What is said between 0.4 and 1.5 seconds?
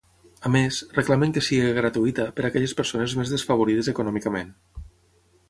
A més, reclamen que